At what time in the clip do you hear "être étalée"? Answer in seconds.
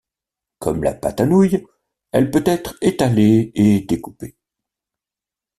2.47-3.51